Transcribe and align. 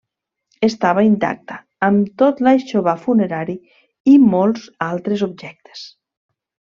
Estava 0.67 1.01
intacta, 1.07 1.57
amb 1.89 2.07
tot 2.23 2.41
l'aixovar 2.47 2.95
funerari 3.03 3.55
i 4.15 4.19
molts 4.35 4.65
altres 4.91 5.25
objectes. 5.33 5.85